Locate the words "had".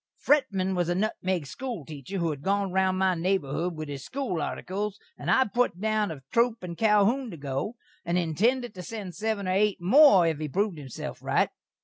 2.31-2.41